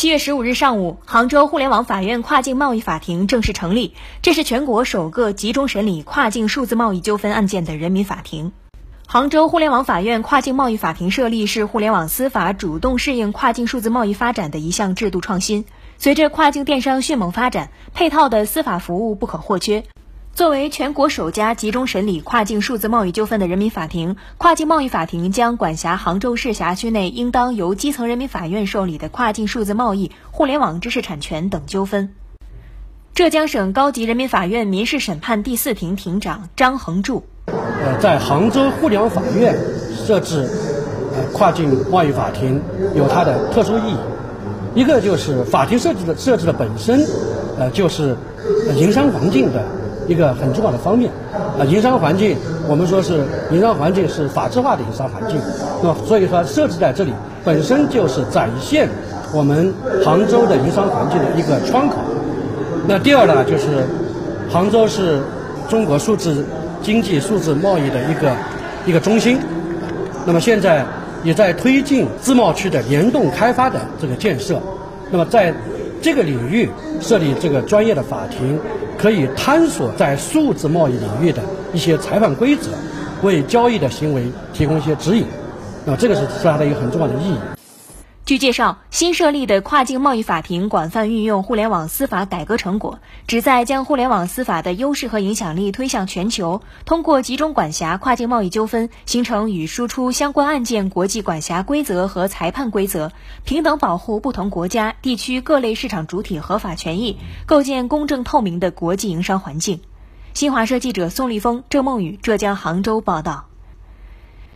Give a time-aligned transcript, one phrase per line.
[0.00, 3.92] 七月十五日上午，杭州互联网法院跨境贸易法庭正式成立，
[4.22, 8.52] 这是全国首个集中审理跨境数字贸易纠纷案件的人民法庭。
[9.06, 15.66] 杭州互联网法院跨境贸易法庭设立是互联网司法主动适应跨境数字贸易发展的一项制度创新。
[15.98, 19.84] 随着跨境电商迅猛发展，配套的司法服务不可或缺。
[20.32, 32.14] 作为全国首家集中审理跨境数字贸易纠纷的人民法庭，跨境贸易法庭将管辖杭州市辖区内应当由基层人民法院受理的跨境数字贸易、互联网知识产权等纠纷。
[33.12, 39.54] 浙江省高级人民法院民事审判第四庭庭长张恒柱：呃，在杭州互联网法院
[40.06, 40.48] 设置
[41.12, 42.62] 呃跨境贸易法庭
[42.94, 43.96] 有它的特殊意义。
[44.74, 47.04] 一个就是法庭设置的设置的本身，
[47.58, 48.16] 呃，就是
[48.76, 49.79] 营商环境的。
[50.10, 51.08] 一个很重要的方面，
[51.56, 52.36] 啊，营商环境，
[52.68, 55.38] 我们说是营商环境是法治化的营商环境，
[55.80, 57.12] 那么所以说设置在这里
[57.44, 58.88] 本身就是展现
[59.32, 59.72] 我们
[60.04, 61.94] 杭州的营商环境的一个窗口。
[62.88, 63.86] 那第二呢，就是
[64.50, 65.20] 杭州是
[65.68, 66.44] 中国数字
[66.82, 68.32] 经济、数字贸易的一个
[68.86, 69.38] 一个中心，
[70.26, 70.84] 那么现在
[71.22, 74.60] 也在推进自贸区的联动开发的这个建设，
[75.08, 75.54] 那么在
[76.02, 76.68] 这个领域
[77.00, 78.58] 设立这个专业的法庭。
[79.00, 81.40] 可以探索在数字贸易领域的
[81.72, 82.70] 一些裁判规则，
[83.22, 85.24] 为交易的行为提供一些指引。
[85.86, 87.36] 那这个是它的一个很重要的意义。
[88.30, 96.62] 据介绍，新设立的跨境贸易法庭广泛运用互联网司法改革成果，旨在将互联网司法的优势和影响力推向全球。
[96.84, 103.10] 通过集中管辖跨境贸易纠纷，形成与输出相关案件国际管辖规则和裁判规则，
[103.42, 109.80] 平等保护不同国家、地区各类市场主体合法权益，构建公正透明的国际营商环境。
[110.34, 113.49] 新华社记者宋立峰、郑梦雨浙江杭州报道。